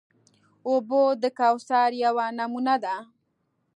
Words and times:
اوبه 0.67 1.01
د 1.21 1.23
کوثر 1.39 1.89
یوه 2.05 2.25
نمونه 2.37 2.75
ده. 2.83 2.95